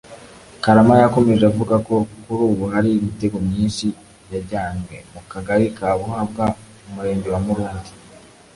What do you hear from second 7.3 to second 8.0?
wa Murundi